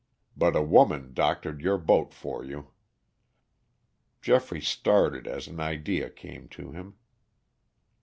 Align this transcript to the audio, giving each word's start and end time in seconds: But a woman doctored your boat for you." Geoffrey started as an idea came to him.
But 0.35 0.55
a 0.55 0.63
woman 0.63 1.13
doctored 1.13 1.61
your 1.61 1.77
boat 1.77 2.11
for 2.11 2.43
you." 2.43 2.71
Geoffrey 4.23 4.59
started 4.59 5.27
as 5.27 5.45
an 5.47 5.59
idea 5.59 6.09
came 6.09 6.47
to 6.49 6.71
him. 6.71 6.95